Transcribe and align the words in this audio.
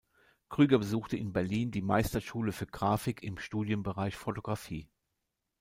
Krüger 0.49 0.79
besuchte 0.79 1.15
in 1.15 1.31
Berlin 1.31 1.69
die 1.69 1.83
Meisterschule 1.83 2.53
für 2.53 2.65
Graphik 2.65 3.21
im 3.21 3.37
Studienbereich 3.37 4.15
Fotografie. 4.15 4.89